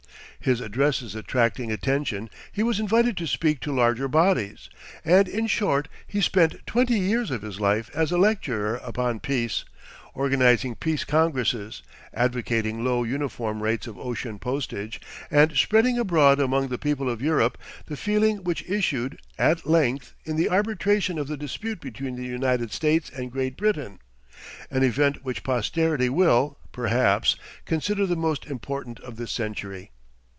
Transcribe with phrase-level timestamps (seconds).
[0.43, 4.71] His addresses attracting attention, he was invited to speak to larger bodies,
[5.05, 9.65] and, in short, he spent twenty years of his life as a lecturer upon peace,
[10.15, 16.79] organizing Peace Congresses, advocating low uniform rates of ocean postage, and spreading abroad among the
[16.79, 17.55] people of Europe
[17.85, 22.71] the feeling which issued, at length, in the arbitration of the dispute between the United
[22.71, 23.99] States and Great Britain;
[24.71, 29.91] an event which posterity will, perhaps, consider the most important of this century.